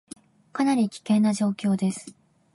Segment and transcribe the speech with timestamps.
[0.51, 2.15] かなり危険な状況です